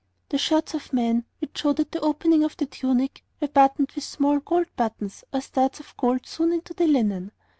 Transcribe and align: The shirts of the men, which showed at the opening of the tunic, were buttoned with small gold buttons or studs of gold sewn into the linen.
The 0.29 0.39
shirts 0.39 0.73
of 0.73 0.89
the 0.89 0.95
men, 0.95 1.25
which 1.37 1.59
showed 1.59 1.79
at 1.79 1.91
the 1.91 1.99
opening 1.99 2.43
of 2.43 2.57
the 2.57 2.65
tunic, 2.65 3.23
were 3.39 3.47
buttoned 3.47 3.91
with 3.93 4.03
small 4.03 4.39
gold 4.39 4.65
buttons 4.75 5.23
or 5.31 5.41
studs 5.41 5.79
of 5.79 5.95
gold 5.95 6.25
sewn 6.25 6.51
into 6.53 6.73
the 6.73 6.87
linen. 6.87 7.31